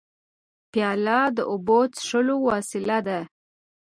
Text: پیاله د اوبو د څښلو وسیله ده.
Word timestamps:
پیاله 0.71 1.19
د 1.37 1.39
اوبو 1.51 1.79
د 1.87 1.91
څښلو 1.97 2.35
وسیله 2.49 2.97
ده. 3.07 3.19